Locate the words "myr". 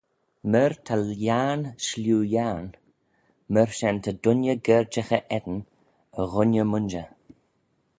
0.51-0.71, 3.51-3.69